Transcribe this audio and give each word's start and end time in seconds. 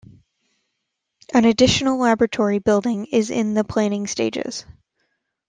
An 1.31 1.45
additional 1.45 1.99
laboratory 1.99 2.57
building 2.57 3.05
is 3.11 3.29
in 3.29 3.53
the 3.53 3.63
planning 3.63 4.07
stages. 4.07 4.65